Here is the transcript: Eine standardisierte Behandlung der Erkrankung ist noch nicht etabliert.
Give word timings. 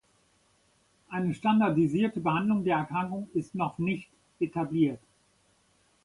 Eine 1.09 1.35
standardisierte 1.35 2.21
Behandlung 2.21 2.63
der 2.63 2.77
Erkrankung 2.77 3.29
ist 3.35 3.53
noch 3.53 3.77
nicht 3.77 4.09
etabliert. 4.39 4.99